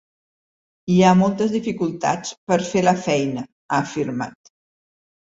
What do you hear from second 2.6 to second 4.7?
fer la feina, ha afirmat.